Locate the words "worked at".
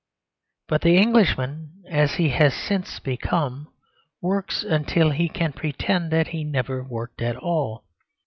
6.83-7.35